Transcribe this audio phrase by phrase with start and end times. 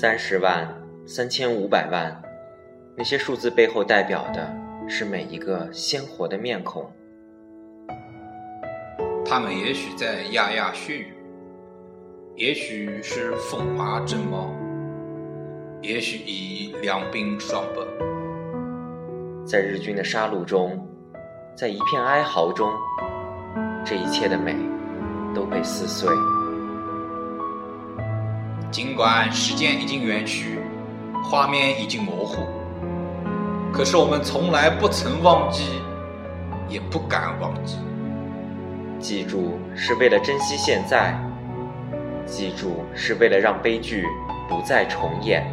[0.00, 0.66] 三十万、
[1.04, 2.22] 三千五百万，
[2.96, 4.50] 那些数字背后代表的
[4.88, 6.90] 是每一个鲜活的面孔。
[9.26, 11.12] 他们也许在牙牙学语，
[12.34, 14.50] 也许是风华正茂，
[15.82, 17.82] 也许已两鬓霜白。
[19.44, 20.82] 在日军的杀戮中，
[21.54, 22.72] 在一片哀嚎中，
[23.84, 24.56] 这一切的美
[25.34, 26.08] 都被撕碎。
[28.70, 30.60] 尽管时间已经远去，
[31.24, 32.46] 画面已经模糊，
[33.72, 35.82] 可是我们从来不曾忘记，
[36.68, 37.78] 也不敢忘记。
[39.00, 41.18] 记住是为了珍惜现在，
[42.24, 44.06] 记住是为了让悲剧
[44.48, 45.44] 不再重演。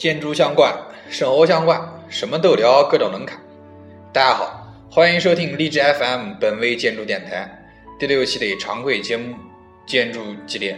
[0.00, 0.74] 建筑相关，
[1.10, 3.38] 生活相关，什么都聊，各种能侃。
[4.14, 7.46] 大家好，欢迎收听荔枝 FM 本位建筑电台
[7.98, 9.34] 第六期的常规节目
[9.84, 10.72] 《建筑系列》，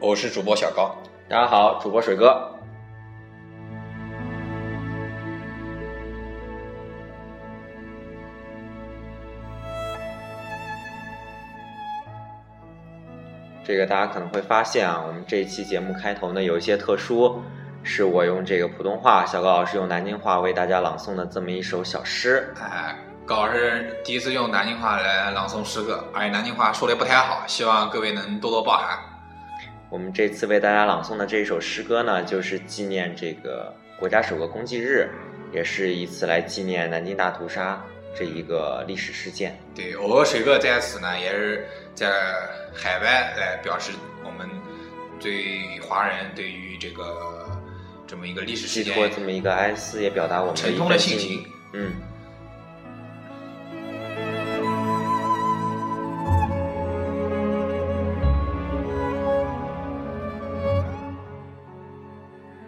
[0.00, 0.96] 我是主播小高。
[1.28, 2.50] 大家好，主播水哥。
[13.62, 17.40] 这个大家可能会发现啊，我们这一期节目开头呢有一些特殊。
[17.86, 22.50] 是我用这个普通话，小高老师用南京话为大家朗诵的这么一首小诗。
[22.58, 22.96] 哎，
[23.26, 28.98] 高老师第一次用南京话来朗诵诗歌，而且南京话说的不太好，希望各位能多多包涵。
[29.90, 35.08] 我们这次为大家朗诵的这一首诗歌呢，就是纪念这个国家首个公祭日，
[35.52, 37.80] 也是一次来纪念南京大屠杀
[38.16, 39.56] 这一个历史事件。
[39.74, 42.10] 对，我和水哥在此呢，也是在
[42.74, 43.92] 海外来表示
[44.24, 44.48] 我们
[45.20, 47.43] 对华人对于这个。
[48.14, 51.44] 这么一个历史事件，寄托这么一个哀思，也表达我们沉痛的心情。
[51.72, 51.92] 嗯。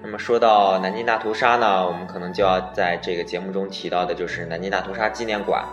[0.03, 5.65] 那么说到南京大屠杀呢，我们可能就要在这个节目中提到的，就是南京大屠杀纪念馆。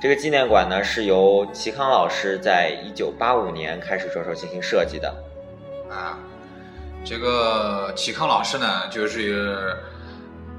[0.00, 5.14] 这个纪念馆呢，是由齐康老师在一九八五年开始着手进行设计的。
[5.90, 6.18] 啊。
[7.02, 9.76] 这个齐康老师呢，就是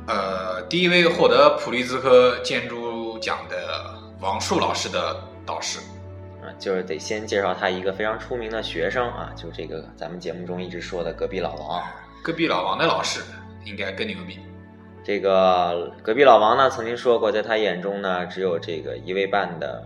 [0.08, 5.16] 呃第一位获得普利兹克建筑奖的王树老师的
[5.46, 5.80] 导师
[6.42, 11.82] 啊，就是得先介绍他一个非常出名的学生啊，就这个咱们节目中一直说的隔壁老王。
[12.24, 13.22] 隔壁老王的老师
[13.64, 14.40] 应该更牛逼。
[15.04, 19.84] 这个隔壁老王呢，曾经说过，在他眼中呢，只有这个一位半的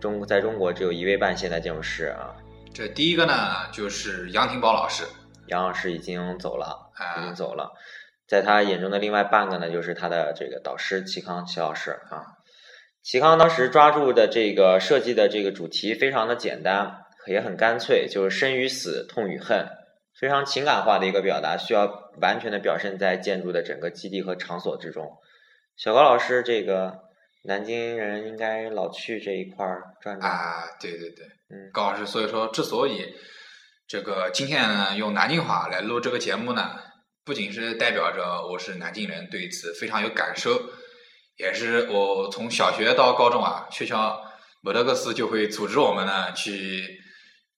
[0.00, 2.34] 中，在中国只有一位半现代建筑师啊。
[2.74, 3.32] 这第一个呢，
[3.72, 5.04] 就是杨廷宝老师。
[5.48, 7.72] 杨老师已经走了，已经走了。
[8.26, 12.36] 在他眼中的另外半个呢，就是他的这个导师齐康齐老师啊。
[13.02, 19.66] 齐康当时抓住的这个设计的这个主题非常的简单，也很干脆，就是生与死、痛与恨，
[20.20, 25.10] 非常情感化的一个表达，需要完全的表现在建筑的整个基地和场所之中。
[25.76, 26.98] 小高老师，这个
[27.44, 30.64] 南京人应该老去这一块儿转转啊。
[30.78, 33.06] 对对对，嗯，高老师，所以说之所以。
[33.88, 36.72] 这个今天呢，用南京话来录这个节目呢，
[37.24, 40.60] 不仅是代表着我是南京人，对此非常有感受，
[41.38, 44.22] 也是我从小学到高中啊，学校
[44.60, 47.00] 莫德克斯就会组织我们呢去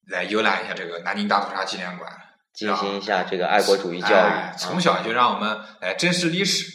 [0.07, 2.09] 来游览一下这个南京大屠杀纪念馆，
[2.55, 4.57] 进行一下这个爱国主义教育。
[4.57, 6.71] 从小就让我们来珍视历史。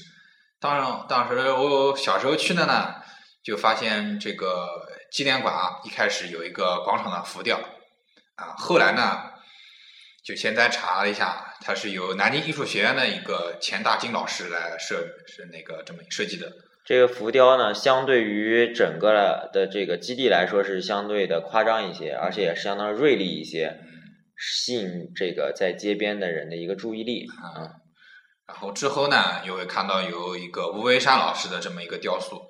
[0.60, 2.94] 当然当时我小时候去的呢，
[3.42, 4.68] 就发现这个
[5.14, 7.58] 纪念馆啊，一开始有一个广场的浮雕
[8.36, 9.32] 啊，后来呢。
[10.26, 16.52] 就现在查了一下，它是由南京艺术学院的一个钱大金老师来设是那个这么设计的。
[16.84, 23.80] 这个浮雕呢，相对于整个的这个基地来说是相对的夸张一些，而且也相当锐利一些，
[24.36, 27.70] 吸引这个在街边的人的一个注意力啊。
[28.48, 32.48] 然后之后呢，又会看到有一个吴为山老师的这么一个雕塑。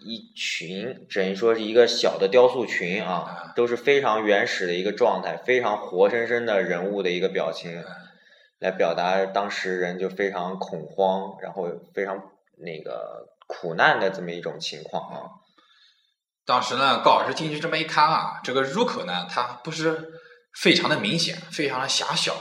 [0.00, 7.84] 一群等于说是一个小的雕塑群啊，都是非常原始的一个状态，非常活生生的人物的一个表情，
[8.58, 15.18] 来表达当时人就非常恐慌，然后非常那个苦难的这么一种情况啊。
[16.46, 20.12] 当时呢，高老师进去这么一看啊，这个入口呢，它不是
[20.54, 22.34] 非常的明显，非常的狭小，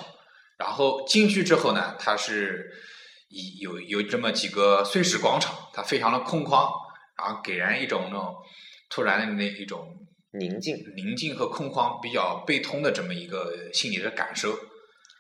[0.57, 2.71] 然后进去之后呢，它是
[3.30, 6.87] 一有有这么几个碎石广场，它非常的空旷。
[7.18, 8.36] 然后给人一种那种
[8.90, 14.58] 突然的那一种宁静、宁静和空旷、比较被通的这么一个心理的感受，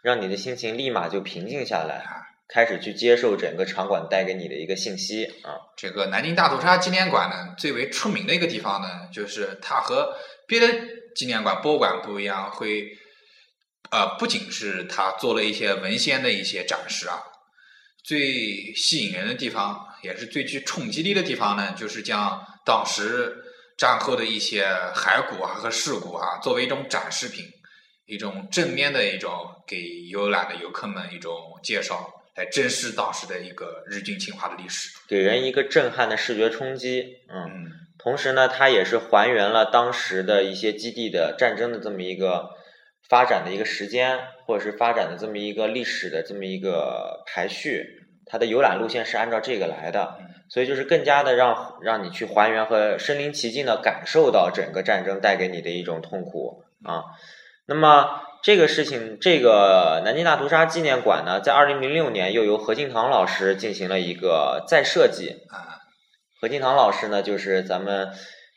[0.01, 2.05] 让你的心情立马就平静下来。
[2.49, 5.59] 开始去接受整个场馆带给你的一个信息啊。
[5.75, 10.15] 这个南京大屠杀纪念馆呢，最为出名的一个地方呢，就是它和
[10.47, 10.65] 别的
[11.13, 12.87] 纪念馆、博物馆不一样，会
[13.91, 17.21] 呃，不仅是它做了一些文献的一些展示啊，
[18.07, 23.35] 最吸引人的地方，也是最具冲击力的地方呢，就是将当时
[23.77, 24.65] 战后的一些
[24.95, 27.45] 骸骨啊和尸骨啊，作为一种展示品，
[28.05, 29.31] 一种正面的一种
[29.67, 32.13] 给游览的游客们一种介绍。
[32.37, 37.17] 来正视当时的一个日军侵华的历史，给人一个震撼的视觉冲击。
[37.27, 37.65] 嗯，
[37.97, 42.51] 同时呢，它也是还原了当时的一些基地的战争的这么一个
[43.09, 47.96] 发展的一个时间，或者是发展的这么一个历史的这么一个排序。
[48.29, 50.17] 它的游览路线是按照这个来的，
[50.49, 57.03] 所以就是更加的让让你去还原和身临其境的感受到整个战争带给你的一种痛苦啊。
[57.65, 58.21] 那么。
[58.43, 65.41] 这个事情，这个南京大屠杀纪念馆呢，在二零零六年又由何敬堂老师进行了一个再设计。
[65.49, 65.81] 啊，
[66.39, 68.09] 何敬堂老师呢，就是咱们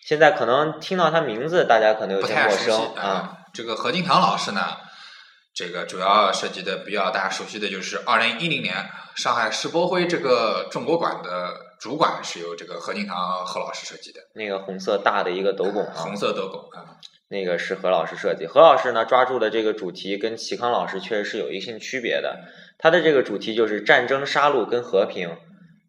[0.05, 3.39] 现在可能听到他名字，大家可能有些陌生啊。
[3.55, 4.61] 这个何敬堂老师呢，
[5.55, 8.75] 这个主要涉及的比较大家熟悉的就是二零一零年
[9.17, 16.97] 上海世博会这个中国馆的主管是由这个何敬堂何老师设计的，那个红色大的一个斗拱，啊红色斗拱啊。
[17.33, 22.41] 那个是何老师设计，何老师呢抓住的这个主题跟齐康老师确实是有一定区别的。
[22.79, 25.37] 他的这个主题就是战争、杀戮跟和平。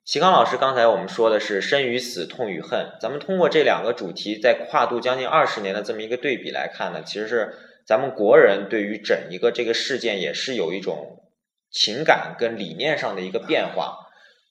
[0.06, 2.92] 齐康老师刚才我们说的是生与死、痛与恨。
[3.00, 7.54] 咱们通过这两个主题，在跨度将近二十年的这么一个对比来看呢，其实是
[7.86, 11.24] 咱们国人对于整一个这个事件也是有一种
[11.70, 13.98] 情感跟理念上的一个变化，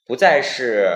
[0.07, 0.89] 不再是。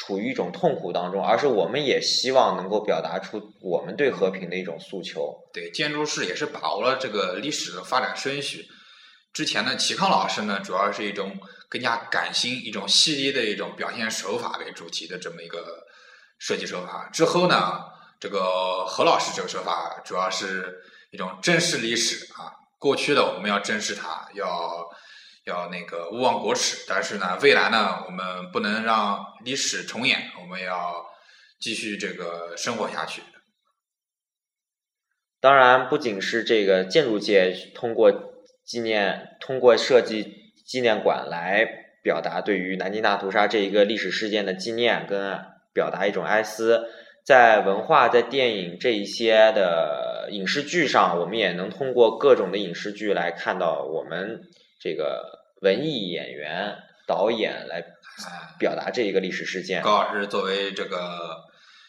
[0.00, 5.36] 处于一种痛苦当中，而是我们也希望能够表达出我们对和平的一种诉求。
[5.52, 8.64] 对，建筑师也是把握了这个历史的发展顺序。
[9.32, 11.36] 之前呢，齐康老师呢，主要是一种
[11.68, 15.84] 更加感性、一种细腻的一种表现手法为主题的这么一个
[16.38, 17.10] 设计手法。
[17.12, 17.82] 之后呢，
[18.20, 24.88] 这个何老师这个手法主要是一种正视历史啊，过去的我们要正视它，要。
[25.44, 31.06] 要那个勿忘国耻，但是呢，未来呢，我们不能让历史重演，我们要
[31.58, 33.22] 继续这个生活下去。
[35.40, 38.12] 当然，不仅是这个建筑界通过
[38.62, 41.66] 纪念、通过设计纪念馆来
[42.02, 46.90] 表达对于南京大屠杀这一个历史事件的纪念，跟表达一种哀思，
[47.28, 54.48] 在文化、在电影这一些的影视剧上，我们也能通过各种的影视剧来看到我们
[54.80, 55.36] 这个。
[55.60, 57.82] 文艺演员、导演来
[58.60, 59.82] 表达这一个历史事件。
[59.82, 61.44] 高老师作为这个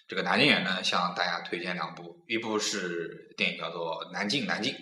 [0.07, 4.74] 这个南京人呢，向大家推荐两部，一部是电影叫做《南京南京》，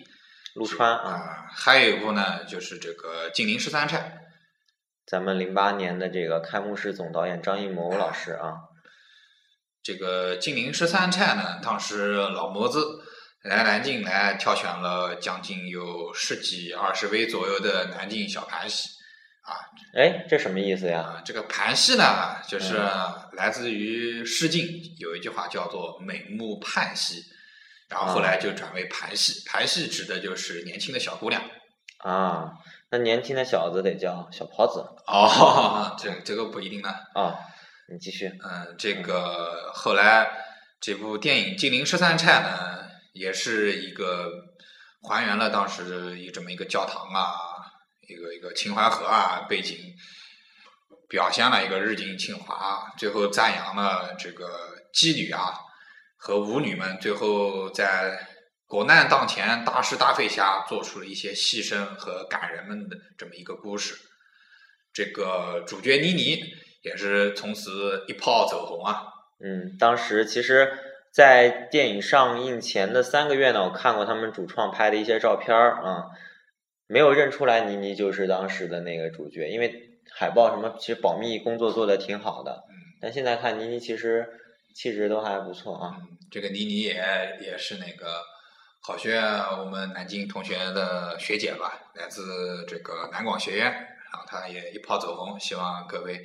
[0.54, 3.98] 陆川啊，还有一部呢就是这个《金陵十三钗》。
[5.06, 8.54] 咱们零八年的这个开幕式总导演张艺谋老师啊，
[9.88, 12.86] 这个《金陵十三钗》呢，当时老模子。
[13.44, 18.90] 来南京来挑选了将近有十几二十位左右的南京小盘戏，
[19.44, 19.56] 啊，
[19.98, 21.22] 哎，这什么意思呀？
[21.24, 22.76] 这个盘戏呢，就是
[23.32, 24.66] 来自于《诗经》，
[25.00, 27.24] 有一句话叫做“美目盼兮”，
[27.88, 29.42] 然后后来就转为盘戏。
[29.48, 31.42] 盘戏指的就是年轻的小姑娘。
[32.00, 32.52] 啊，
[32.92, 34.82] 那年轻的小子得叫小袍子。
[35.06, 36.90] 哦， 这这个不一定呢。
[37.14, 37.40] 啊，
[37.90, 38.28] 你继续。
[38.44, 40.30] 嗯，这个后来
[40.80, 42.78] 这部电影《金陵十三钗》呢。
[43.14, 44.32] 也是一个
[45.02, 47.34] 还原了当时一这么一个教堂啊，
[48.08, 49.76] 一个一个秦淮河啊背景，
[51.10, 54.48] 表现了一个日军侵华，最后赞扬了这个
[54.94, 55.52] 妓女啊
[56.16, 58.24] 和舞女们最后在
[58.68, 63.96] 国难当前、大是大非下做出了一些牺牲和感人们的这么一个故事。
[64.94, 66.40] 这个主角妮妮
[66.82, 69.04] 也是从此一炮走红啊。
[69.40, 70.72] 嗯，当时其实。
[71.10, 76.06] 在电影上映前的三个月呢，我看过他们主创拍的一些照片儿啊，
[76.86, 82.66] 没有认出来倪妮就是当时的那个主角，因为海报什么其实保密工作做的挺好的。
[83.02, 84.28] 但现在看倪妮其实
[84.76, 85.98] 气质都还不错啊。
[86.30, 86.94] 这个倪妮也
[87.42, 88.22] 也是那个
[88.84, 89.18] 好学
[89.58, 96.22] 我们南京同学的学姐吧，来自这个南广学院，然后她也一炮走红，希望各位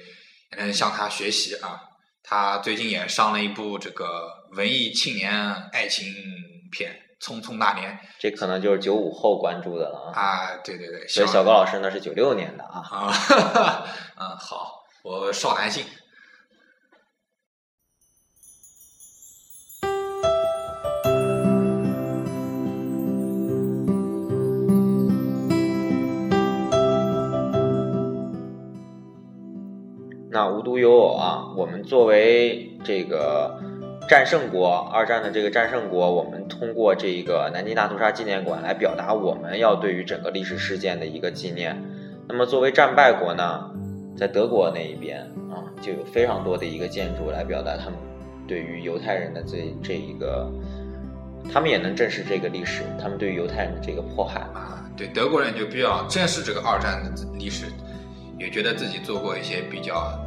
[0.52, 1.80] 也能向他学习啊。
[2.22, 4.40] 他最近也上了一部这个。
[4.54, 5.32] 文艺青年
[5.72, 6.06] 爱情
[6.70, 6.94] 片
[7.24, 10.20] 《匆匆那年》，这可能就是九五后关注的了啊！
[10.20, 12.84] 啊，对对对，所以小高老师那是九六年的啊。
[12.84, 13.86] 啊，
[14.20, 15.86] 嗯，好，我少男性。
[30.32, 33.54] 那无独有偶啊，我们作为这个
[34.08, 41.76] 战胜国，二战的这个战胜国，我们通过这个南京大屠杀纪念馆来表达我们要对于整个历史事件的一个纪念。
[42.26, 43.70] 那么作为战败国呢，
[44.16, 45.20] 在德国那一边
[45.50, 47.98] 啊，就有非常多的一个建筑来表达他们
[48.48, 50.50] 对于犹太人的这这一个，
[51.52, 57.66] 他们也能正视这个历史，他们对于犹太人的这个迫害啊，对德国人就比较正视这个二战的历史。
[58.38, 60.18] 也觉得自己做过一些比较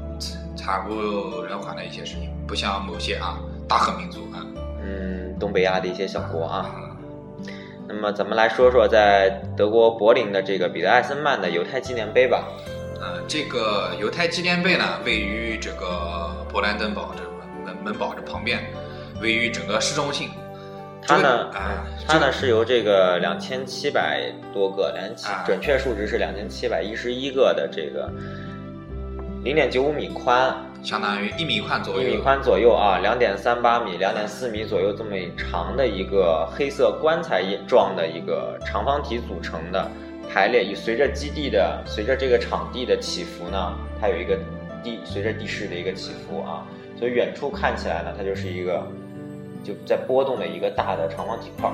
[0.56, 4.46] 惨不忍寰的一些事情，不像某些啊大和民族啊，
[4.82, 6.72] 嗯，东北亚的一些小国啊。
[7.88, 12.46] 那么咱们来说说在德国柏林的这个彼得艾森曼的犹太纪念碑吧。
[13.00, 17.24] 呃，这个犹太纪念碑呢，位于这个勃兰登堡这
[17.64, 18.60] 门门堡的旁边，
[19.22, 20.30] 位于整个市中心。
[21.08, 21.52] 它呢，
[22.08, 28.10] 它呢是由这个两千七百多个，两千准确数值是两千七百一十一个的这个
[29.46, 39.88] 零点九五米宽，相当于一米宽左右，一米宽左右啊，两点三八米、两点四米左右这么长的一个黑色棺材状的一个长方体组成的
[40.28, 44.36] 排列，以随着基地的随着这个场地的起伏呢，它有一个
[44.84, 46.66] 地随着地势的一个起伏啊，
[46.98, 48.82] 所以远处看起来呢，它就是一个。
[49.64, 51.72] 就在波动的一个大的长方体块。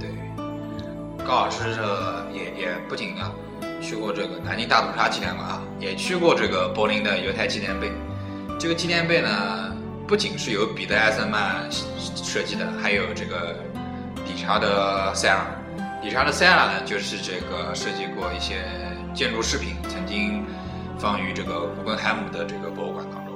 [0.00, 0.08] 对，
[1.24, 1.82] 高老师这
[2.36, 3.32] 也也不仅啊
[3.82, 7.90] 去过这个南京大屠杀纪念馆啊，也去过这个柏林的犹太纪念碑。
[8.58, 9.28] 这个纪念碑呢，
[10.06, 11.68] 不仅是由彼得艾森曼
[12.14, 13.56] 设计的，还有这个
[14.24, 15.44] 理查德塞尔。
[16.00, 18.54] 理查德塞尔呢，就是这个设计过一些
[19.12, 20.44] 建筑饰品，曾经
[20.96, 23.34] 放于这个古根海姆的这个博物馆当中。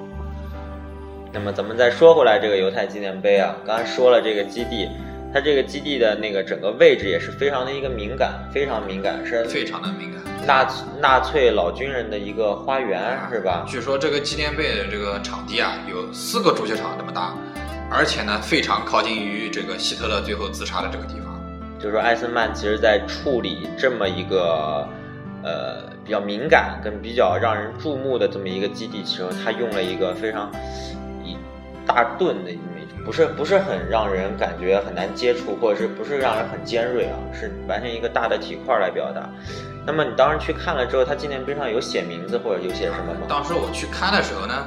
[1.33, 4.89] 那么咱们再说回来，这个犹太纪念碑啊，刚才说了这个基地，
[5.33, 10.23] 它这个基地的那个整个位置也是非常的一个敏感，非常敏感，是非常的敏感。
[10.47, 10.67] 纳
[11.01, 13.67] 纳粹老军人的一个花园，是吧？
[13.69, 17.35] 据说这个纪念碑的这个场地啊，有四个足球场这么大，
[17.91, 21.39] 而且呢，非常靠近于这个希特勒最后自杀的这个地方。
[21.79, 24.89] 就是说，艾森曼其实在处理这么一个
[25.43, 30.51] 呃比较敏感跟比较让人注目的这么一个基地时候，他用了一个非常。
[31.89, 32.51] 大盾的
[33.07, 37.17] 不是不是很让人感觉很难接触，或者是不是让人很尖锐啊？
[37.33, 39.31] 是完全一个大的体块来表达。
[39.87, 43.21] 那么你当时去看了之后，它纪念碑上有写名字或者有写什么吗？
[43.29, 44.67] 当时我去看的时候呢，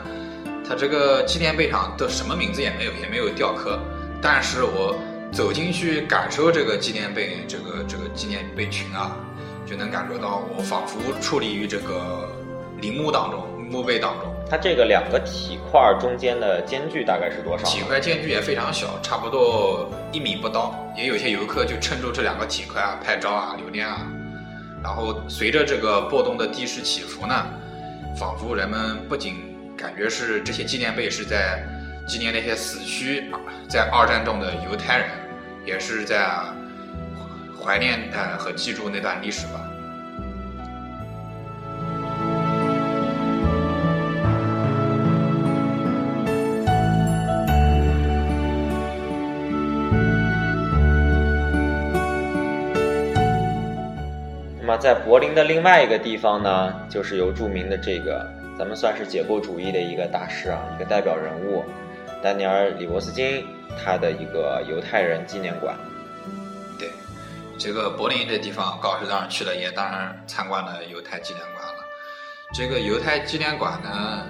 [0.65, 3.77] 它这个纪念碑上的什么名字也没有，也没有雕刻。
[4.21, 4.95] 但是我
[5.33, 9.17] 走进去感受这个纪念碑，这个这个纪念碑群啊，
[9.65, 12.29] 就能感受到我仿佛矗立于这个
[12.79, 13.43] 陵墓当中。
[13.69, 17.63] 墓碑当中，它这个两个体块中间的间距大概是多少？
[17.69, 20.73] 体块间距也非常小，差不多一米不到。
[20.97, 24.07] 也有些游客就趁住这两个体块啊拍照啊留念啊。
[24.83, 27.45] 然后随着这个波动的地势起伏呢，
[28.17, 29.35] 仿佛人们不仅
[29.77, 31.63] 感觉是这些纪念碑是在
[32.07, 33.29] 纪念那些死去
[33.67, 35.09] 在二战中的犹太人，
[35.63, 36.27] 也是在
[37.63, 39.68] 怀念呃和记住那段历史吧。
[54.69, 58.23] 么在柏林的另外一个地方呢，就是由著名的这个
[58.55, 61.65] 咱们算是解构主义的一个大师啊，一个代表人物，
[62.21, 63.43] 丹尼尔·里伯斯金
[63.83, 65.75] 他的一个犹太人纪念馆。
[66.77, 66.87] 对，
[67.57, 71.83] 这个柏林这地方，高老师当然去了，也当然参观了犹太纪念馆了。
[72.53, 74.23] 这个犹太纪念馆呢，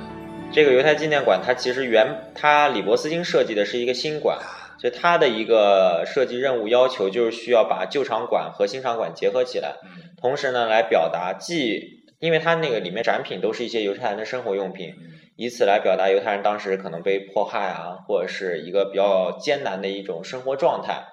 [0.53, 4.37] 这个犹太纪念馆它其实原它里伯斯金设计的是一个新馆，
[4.79, 9.75] 所以它的一个设计任务要求就是需要把旧场馆和新场馆结合起来。
[10.21, 14.95] 同时呢，来表达既，因为它那个里面展品都是一些犹太人的生活用品，
[15.35, 21.03] 以此来表达犹太人当时可能被迫害啊，或者是一个比较艰难的一种生活状态。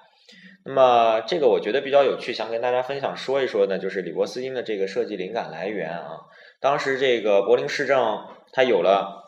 [0.65, 6.19] 那么这个我觉得比较有趣，想跟大家分享说一说呢，就是李伯斯金的这个设计灵感来源啊。
[6.59, 9.26] 当时这个柏林市政它有了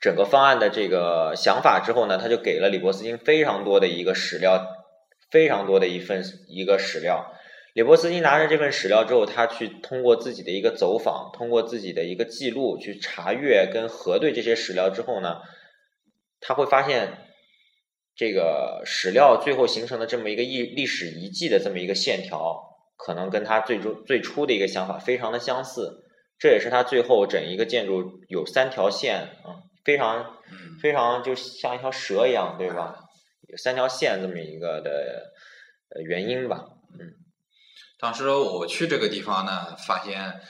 [0.00, 4.64] 整个方案的这个想法之后呢，他就给了李伯斯金非常多的一个史料，
[5.30, 7.32] 非常多的一份一个史料。
[7.74, 15.36] 李伯斯金拿着这份史料之后，他去通过自己的一个走访，通过自己的一个记录去查阅跟核对这些史料之后呢，
[16.40, 17.18] 他会发现
[18.16, 22.56] 这个史料最后形成的这么一个历历史遗迹的这么一个线条，
[22.96, 26.04] 可能跟他最终最初的一个想法非常的相似。
[26.38, 30.36] 这也是他最后整一个建筑有三条线啊，非常
[30.82, 32.94] 非常就像一条蛇一样，对吧？
[33.48, 35.32] 有三条线这么一个的
[35.88, 36.66] 呃原因吧，
[37.00, 37.14] 嗯。
[37.98, 40.42] 当时我去这个地方呢，发现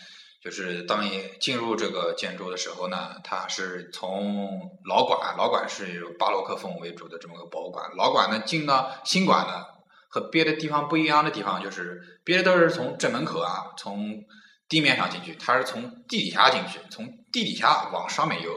[0.43, 7.93] 就是当你进入这个建筑的时候呢，它是从老馆，老馆是巴洛克风为主的这么个博物馆。
[7.97, 9.67] 老馆呢进到新馆呢，
[10.09, 14.25] 和别的地方不一样的地方就是，别的都是从正门口啊，从
[14.69, 18.51] 地面上进去，它是从地底下进去，从地底下往上面游。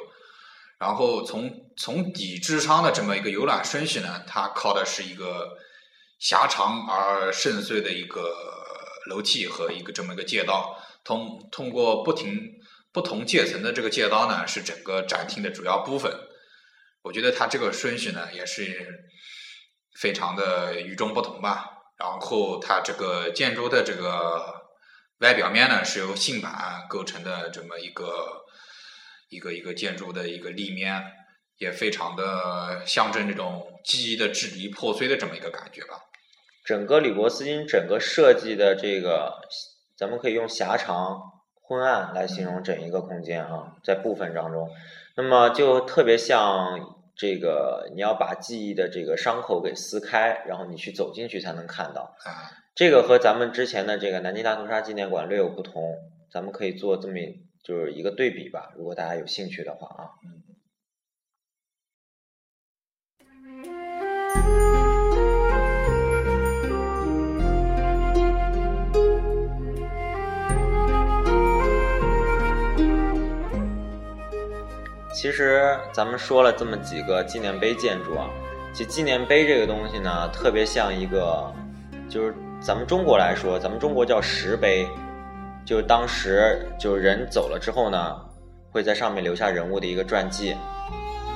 [0.81, 5.55] 然后从从底至上的这么一个游览顺序呢，它靠的是一个
[6.19, 8.35] 狭长而深邃的一个
[9.05, 12.59] 楼梯和一个这么一个街道，通通过不停
[12.91, 16.11] 不同阶层的这个街道呢，是整个展厅的主要部分。
[17.03, 19.05] 我觉得它这个顺序呢，也是
[19.99, 21.69] 非常的与众不同吧。
[21.99, 24.43] 然后它这个建筑的这个
[25.19, 28.40] 外表面呢，是由锌板构成的这么一个。
[29.31, 31.01] 一个一个建筑的一个立面，
[31.57, 35.95] 也非常的象征这种记忆的支离破碎的这么一个感觉吧。
[36.65, 39.39] 整个李伯斯金整个设计的这个，
[39.95, 41.17] 咱们可以用狭长、
[41.61, 44.69] 昏暗来形容整一个空间啊，在部分当中，
[45.15, 52.15] 那么就特别像这个，你要把记忆的这个伤口给撕开，然后你去走进去才能看到。
[52.25, 55.95] 啊，这个和咱们之前的这个南京大屠杀纪念馆略有不同，
[56.29, 57.17] 咱们可以做这么。
[57.63, 60.09] 就是一个对比吧，如果大家有兴趣的话啊。
[60.25, 60.41] 嗯。
[75.13, 78.27] 其实咱们说了这么几个纪念碑建筑啊，
[78.73, 81.53] 其实纪念碑这个东西呢，特别像一个，
[82.09, 84.87] 就是咱们中国来说，咱们中国叫石碑。
[85.65, 88.15] 就当时就人走了之后呢，
[88.71, 90.55] 会在上面留下人物的一个传记。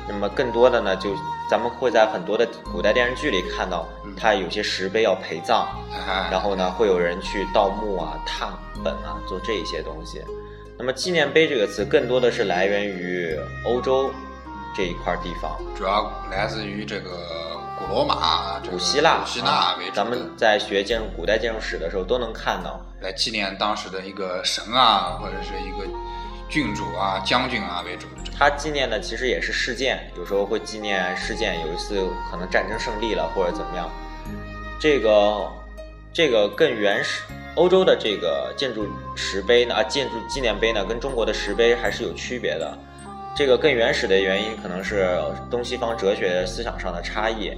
[0.08, 1.10] 那么更多的呢，就
[1.49, 5.67] 咱们会在很多的古代电视剧里看到，他有些石碑要陪葬，
[6.30, 8.47] 然后呢，会有人去盗墓啊、拓
[8.84, 10.21] 本啊，做这一些东西。
[10.78, 14.12] 那么纪念碑这个词，更多的是来源于欧洲
[14.76, 17.55] 这一块地方，主要来自于这个。
[17.77, 25.85] 古罗马、古希腊、古希腊为主咱们在学建筑、古代建筑史的时候都能看到，来纪念当时的一个神啊，或者是一个
[26.49, 28.31] 郡主啊、将军啊为主的。
[28.38, 33.89] 他纪念的其实也是事件，有时候会纪念事件，有一次可能战争胜利了或者怎么样。
[34.79, 35.51] 这个
[36.13, 37.23] 这个更原始，
[37.55, 42.77] 欧洲的这个建筑石碑呢，啊，建筑纪念碑呢，跟中国的石碑还是有区别的。
[43.36, 45.19] 这个更原始的原因可能是
[45.52, 47.52] 东西方哲学思想上的差异，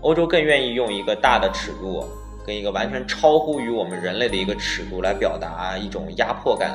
[0.00, 2.04] 欧洲更愿意用一个大的尺度，
[2.44, 6.72] 跟一个完全超乎于我们人类的一个尺度来表达一种压迫感，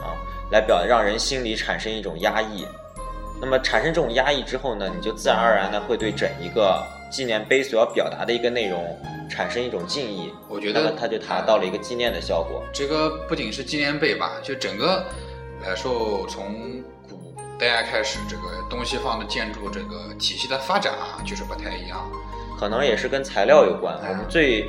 [0.00, 0.14] 啊，
[0.52, 2.64] 来表让人心里产生一种压抑。
[3.40, 8.96] 那么产生这种压抑之后呢，你就自然而然的会对整一个纪念碑所要表达的一个内容
[9.28, 10.32] 产生一种敬意。
[10.48, 12.62] 我觉得它就达到了一个纪念的效果。
[12.72, 15.04] 这个不仅是纪念碑吧，就整个
[15.64, 16.82] 来说从。
[17.56, 22.00] 古代开始这个东西方的建筑这个体系的发展啊，就是不太一样，
[22.58, 23.96] 可能也是跟材料有关。
[24.08, 24.68] 我们最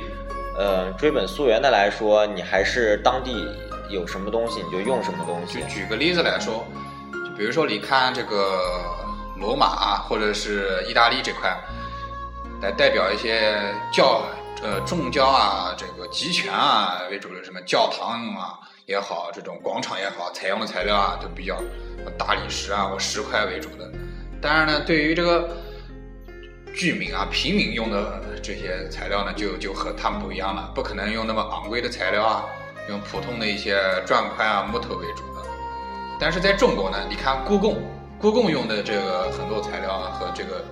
[0.56, 3.48] 呃追本溯源的来说，你还是当地
[3.90, 5.60] 有什么东西你就用什么东西。
[5.60, 6.64] 就举个例子来说，
[7.12, 8.60] 就比如说你看这个
[9.36, 11.58] 罗马啊，或者是意大利这块，
[12.62, 14.22] 来代表一些教
[14.62, 21.60] 呃宗教啊，这个集权啊为主的什么教堂啊也好，这种广场也好，采用的材料啊都比较。
[22.16, 23.90] 大理石啊或石块为主的，
[24.40, 25.56] 当然呢，对于这个
[26.72, 32.44] 居民啊、平民用的这些材料呢，就就和他们不一样了，不可能用那么昂贵的材料啊，
[32.88, 35.42] 用普通的一些砖块啊、木头为主的。
[36.20, 37.82] 但是在中国呢，你看故宫，
[38.20, 40.64] 故宫用的这个很多材料啊，和这个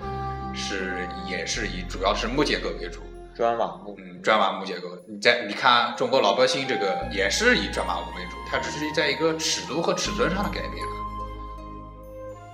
[0.54, 3.00] 是也是以主要是木结构为主，
[3.34, 4.88] 砖瓦木，嗯，砖瓦木结构。
[5.08, 10.84] 你在你看中国老百姓这个也是以砖瓦木为主，它只是在一个尺度和尺寸上的改变。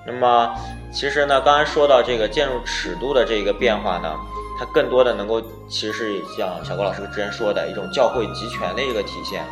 [0.06, 0.54] 那么，
[0.90, 4.16] 其实呢，刚才说到这个建筑尺度的这个变化呢，
[4.58, 9.44] 它更多的能够，其实是像小郭老师之前说的一种教会集权的一个体现。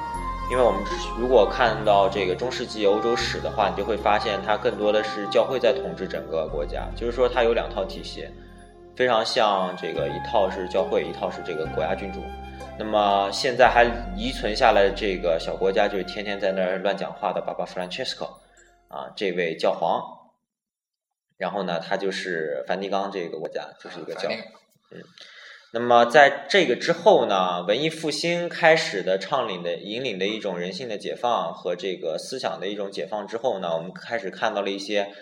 [0.51, 0.81] 因为我们
[1.21, 8.27] 如果看到这个中世纪欧洲史的话，你就会发现它更多的是教会在统治整个国家，就是说它有两套体系，
[8.99, 12.21] 非常像这个一套是教会，一套是这个国家君主。
[12.77, 13.85] 那么现在还
[14.17, 18.25] 遗存下来的这个小国家，就是天天在那儿乱讲话的巴巴弗兰切斯科
[18.89, 20.03] 啊，这位教皇。
[21.37, 24.29] 然后呢，他就是梵蒂冈这个国家，就是一个教，
[24.91, 25.01] 嗯，
[25.73, 35.13] 那么在这个之后呢，文艺复兴开始的倡领的引领的一种人性的解放和这个思想的一种解放之后呢，我们开始看到了一些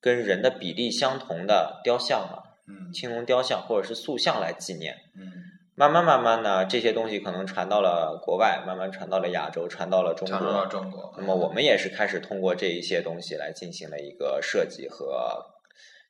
[0.00, 5.32] 跟人的比例相同的雕像啊，嗯，青龙雕像或者是塑像来纪念，嗯，
[5.76, 10.38] 慢慢慢慢呢，这些东西可能传到了国外，慢慢传到了亚洲，传到了中国。
[10.38, 11.14] 传到了中国。
[11.16, 15.54] 那么我们也是开始通过这一些东西来进行了一个设计和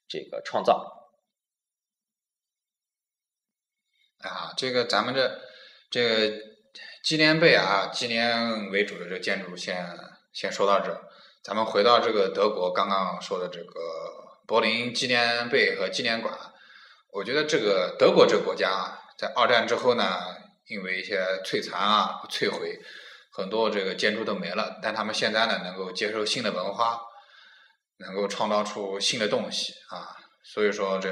[0.08, 1.10] 这个创造。
[4.20, 5.38] 啊，这个咱们这
[5.90, 6.36] 这个
[7.04, 9.86] 纪念碑啊，纪念为主的这个建筑先
[10.32, 11.02] 先说到这儿。
[11.44, 13.70] 咱们回到这个德国刚刚说的这个
[14.46, 16.32] 柏林纪念碑和纪念馆，
[17.10, 20.36] 我觉得这个德国这个国家啊在二战之后呢，
[20.68, 22.78] 因为一些摧残啊、摧毁，
[23.30, 24.78] 很多这个建筑都没了。
[24.80, 27.00] 但他们现在呢，能够接受新的文化，
[27.96, 30.14] 能够创造出新的东西啊。
[30.44, 31.10] 所以说，这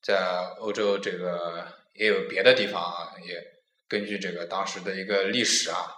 [0.00, 3.42] 在欧洲这个也有别的地方啊，也
[3.88, 5.92] 根据这个当时的一个历史啊，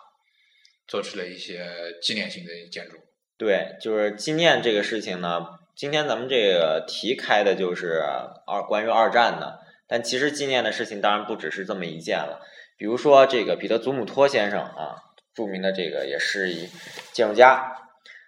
[0.87, 2.97] 做出了一些纪念性的建筑。
[3.37, 5.59] 对，就是纪念这个事情呢。
[5.79, 8.03] 今天咱们这个题开的就是
[8.49, 12.41] 二关于二战的，但其实纪念的事情当然不只是这么一件了。
[12.77, 14.97] 比如说这个彼得祖姆托先生啊，
[15.33, 16.69] 著名的这个也是一
[17.12, 17.77] 建筑家，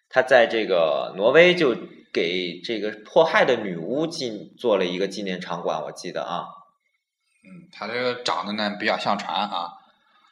[0.08, 1.74] 他在这个挪威就
[2.12, 6.44] 给这个迫害的女巫进做了一个纪念场馆，我记得啊。
[7.42, 9.72] 嗯，他这个长得呢比较像船啊，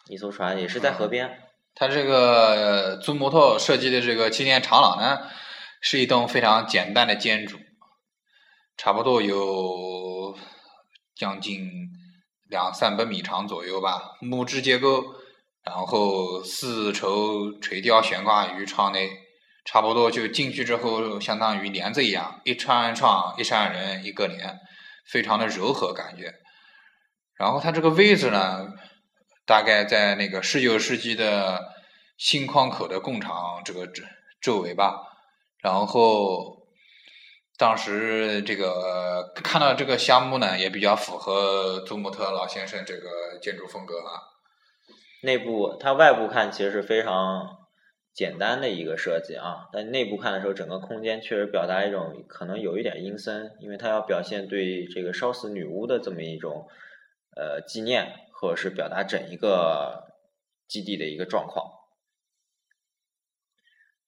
[0.06, 1.36] 一艘船也是在河边。
[1.74, 5.22] 他这个祖姆托设计的这个纪念长廊呢，
[5.80, 7.58] 是一栋非常简单的建筑，
[8.76, 10.36] 差不多有
[11.14, 11.68] 将近
[12.48, 15.04] 两三百米长左右吧，木质结构，
[15.62, 19.10] 然后丝绸垂吊悬挂于窗内，
[19.64, 24.58] 差不多就进去之后相当于帘子一样，一扇窗一扇人一个帘，
[25.06, 26.34] 非常的柔和感觉。
[27.34, 28.66] 然后它这个位置呢。
[29.46, 31.72] 大概在那个十九世纪的
[32.18, 34.04] 新矿口的工厂这个周
[34.42, 35.07] 周围吧，
[35.62, 36.66] 然后
[37.56, 44.22] 当时这个看到这个项目呢，也比较符合祖姆特老先生这个建筑风格啊。
[45.22, 47.66] 内部它外部看其实是非常
[48.14, 56.68] 简单的一个设计啊，但内部看的时候，整个空间确实表达一种可能有一点阴森，因为它要表现对这个烧死女巫的这么一种
[57.36, 58.24] 呃纪念。
[58.40, 60.14] 或者是表达整一个
[60.68, 61.72] 基地的一个状况，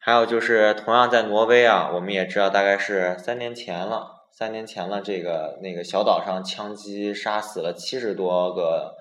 [0.03, 8.97] 还有就是同样在挪威啊，我们也知道大概是三年前了，三年前了，这个那个小岛上枪击杀死了七十多个、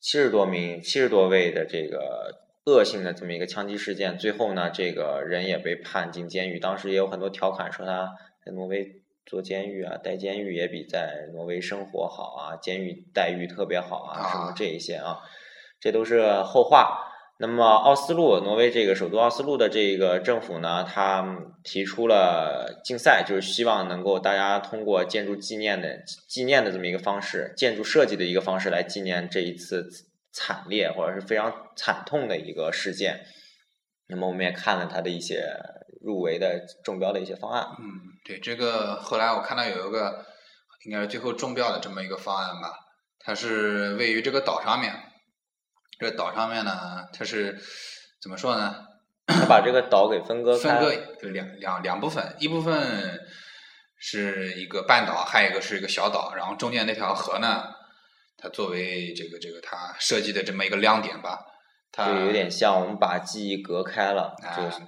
[0.00, 9.00] 七十多名、七十多位的这个恶性的这么一个枪击事件，最后呢，这个人也被判进监狱，当时也有很多调侃说他在挪威。
[9.26, 15.18] 做监狱啊，待监狱也比在挪威生活好啊，监狱待遇特别好啊，什么这一些啊，
[15.80, 17.13] 这都是后话。
[17.38, 29.88] 那么奥斯陆，挪威这个首都奥斯陆的这个政府呢，他提出了竞赛，就是希望能够大家通过建筑纪念的纪念的这么一个方式，建筑设计的一个方式来纪念这一次
[30.32, 33.24] 惨烈或者是非常惨痛的一个事件。
[34.06, 35.44] 那么我们也看了他的一些
[36.00, 37.66] 入围的中标的一些方案。
[37.80, 38.12] 嗯。
[38.24, 40.24] 对这个，后来我看到有一个，
[40.86, 42.72] 应该是最后中标的这么一个方案吧。
[43.18, 44.94] 它是位于这个岛上面，
[46.04, 47.58] 这个岛上面呢，它是
[48.20, 48.76] 怎么说呢？
[49.26, 50.92] 它把这个岛给分割分割
[51.30, 53.18] 两两两部分，一部分
[53.96, 57.64] 是一个半岛，还有一个是一个小岛，然后中间那条河呢，
[58.36, 61.38] 它作为这个这个它设计的这么一个亮点吧。
[61.90, 64.84] 它就有点像我们把记忆隔开了，就。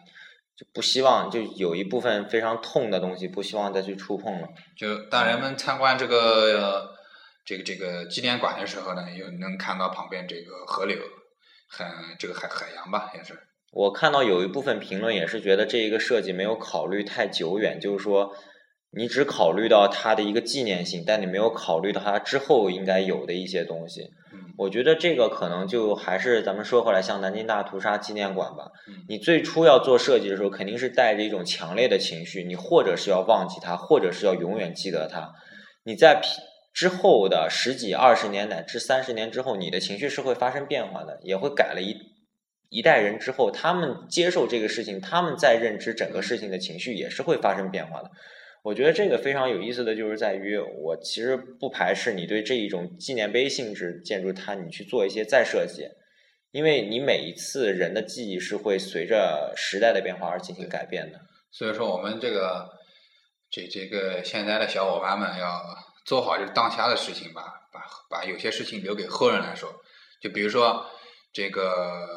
[0.59, 4.49] 就不希望就有一部分非常痛的东西，不希望再去触碰了。
[4.75, 6.96] 就当人们参观这个
[7.47, 10.99] 这个这个纪念馆的时候呢，又能看到旁边这个河流，
[11.69, 11.87] 很
[12.19, 13.39] 这个海海洋吧，也是。
[13.73, 18.35] 我看到有一部分评论也是觉得这一个设计没有考虑太久远，就是说
[18.91, 24.11] 你只考虑到它的一个纪念性，但你没有考虑到它之后应该有的一些东西。
[24.59, 28.73] 我觉得这个可能就还是咱们说回来，像南京大屠杀纪念馆吧。
[29.07, 35.35] 你最初要做设计的时候，肯定是带着一种强烈的情绪，你或者是要忘记它，或者是要永远记得它。
[35.85, 36.23] 你在
[36.77, 41.97] 之后的十几、二十年乃至三十年之后，你的情绪是会发生变化的，也会改了一
[42.69, 48.11] 一代人之后，他们接受这个事情，他们在认知整个事情的情绪也是会发生变化的。
[48.63, 55.89] 我觉得这个非常有意思的就是在于，我其实不排斥你对这一种纪念碑性质建筑，它你去做一些再设计，
[56.51, 61.21] 因为你每一次人的记忆是会随着时代的变化而进行改变的。
[61.51, 62.69] 所以说，我们这个
[63.49, 65.63] 这这个现在的小伙伴们要
[66.07, 67.43] 做好就是当下的事情吧，
[67.73, 69.71] 把把有些事情留给后人来说。
[70.23, 70.87] 就比如说
[71.33, 72.09] 这个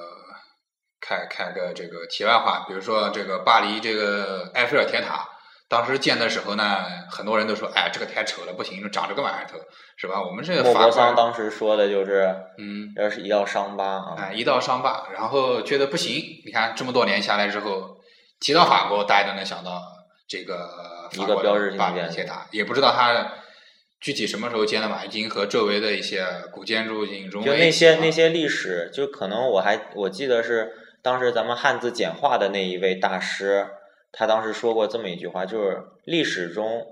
[1.01, 5.27] 开开个这个题外话，比如说这个巴黎这个埃菲尔铁塔。
[5.71, 9.59] 当时建的时候呢，很多人都说：“哎，这个太丑了，不行，长这个玩意儿头，
[9.97, 16.41] 是吧？”我们这个莫泊桑当时说的就是，嗯，要是一道伤疤啊，哎，一道伤疤，然后觉得不行。
[16.43, 17.99] 你看这么多年下来之后，
[18.39, 19.79] 提到法国，大家都能想到
[20.27, 23.13] 这个一个标志性的铁塔，也不知道它
[23.99, 33.67] 具体什么时候建的嘛，已经和周围的一些古建筑已经融为就那些那些历史，就可能我还我记得是当时咱们汉字简化的那一位大师。
[34.11, 36.87] 他当时说过这么一句话，就是历史中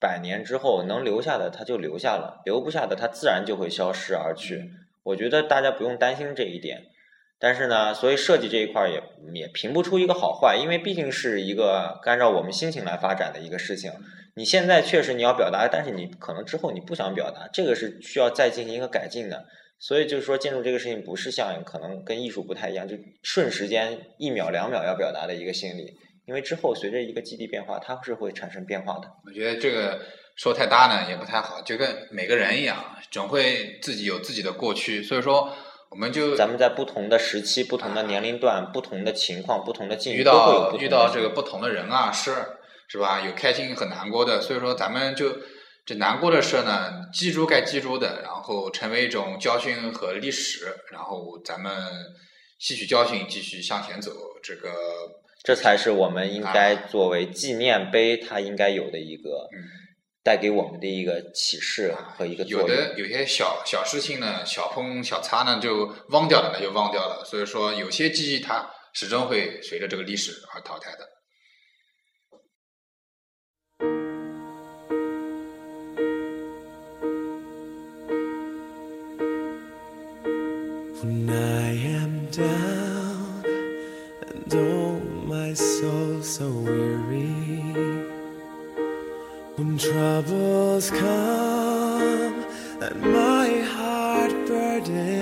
[0.00, 4.70] 百年之后能留下的，他就留下了；留不下的，他自然就会消失而去。
[5.02, 6.84] 我觉得大家不用担心这一点。
[7.38, 9.02] 但是呢，所以设计这一块也
[9.34, 13.92] 也评不出一个好坏，因为毕竟是一个按照我们心情来发展的一个事情。
[14.36, 19.44] 你现在确实你要表达，但是你可能之后你不想表达，这个是需要再进行一个改进的。
[19.78, 25.92] 所以就是说，建筑这个事情不是像可能跟艺术不太一样，就瞬时间一秒两秒要表达的一个心理。
[26.26, 29.08] 因为之后随着一个基地变化，它是会产生变化的。
[29.26, 30.00] 我觉得这个
[30.36, 35.02] 说太大呢也不太好，就跟每个人一样，总会自己有自己的过去。
[35.02, 35.52] 所以说，
[35.90, 43.20] 我们就咱们在不同的时期、不同的年龄段、不同的情况、不同的境遇，遇到遇到这个不同的人啊事儿，是吧？
[43.20, 44.40] 有开心很难过的。
[44.40, 45.36] 所以说，咱们就
[45.84, 51.72] 这难过的事呢，记住该记住的，然后成为一种教训和历史，然后咱们
[52.58, 54.10] 吸取教训，继续向前走。
[54.42, 54.70] 这个。
[55.46, 59.60] 这才是我们应该作为纪念碑，它应该有的一个嗯
[60.22, 62.42] 带给我们的一个启示和一个。
[62.44, 67.22] 有的有些小小事情呢，小碰小擦呢，就忘掉了，那就忘掉了。
[67.26, 71.06] 所以说，有些记忆它始终会随着这个历史而淘汰的。
[86.38, 87.30] So weary
[89.54, 92.44] when troubles come
[92.82, 95.13] and my heart burden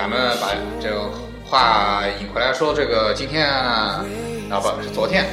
[0.00, 0.48] 咱们把
[0.80, 1.10] 这个
[1.44, 4.02] 话引回来说，这个今天啊
[4.48, 5.26] 不是昨天。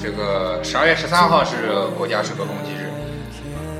[0.00, 2.86] 这个十二月十三号是国家社科公祭日，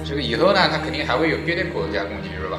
[0.04, 2.58] 这个以后呢，它肯定还会有别的国家公祭日吧？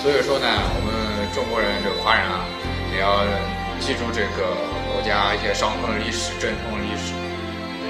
[0.00, 2.48] 所以说呢，我们中国人这个华人啊，
[2.88, 3.28] 也要
[3.76, 4.56] 记住这个
[4.88, 7.12] 国家一些伤痛的历史、阵痛的历史。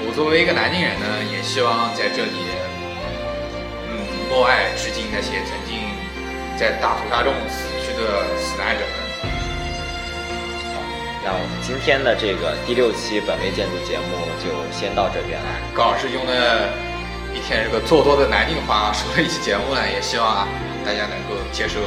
[0.03, 2.43] 我作为一个南京人呢，也希望在这里，
[3.87, 5.79] 嗯，默哀致敬那些曾经
[6.59, 8.93] 在大屠杀中死去的死难者们。
[11.25, 15.47] 那我们今天的这个第六期本位建筑节目就先到这边了。
[15.75, 16.69] 高老师用了
[17.35, 20.47] 一天这个做多的南京话说了一期节目呢，也希望啊
[20.85, 21.81] 大家能够接受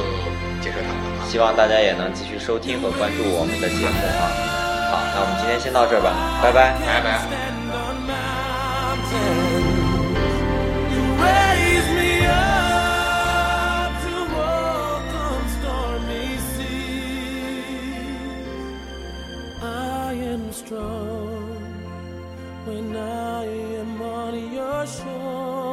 [0.61, 1.25] 接受他们啊。
[1.25, 4.29] 希望大家也能继续收听和关注我们的节目啊。
[4.93, 7.50] 好，那我们今天先到这儿吧，拜拜，拜拜。
[22.65, 25.70] When I am on your shoulders.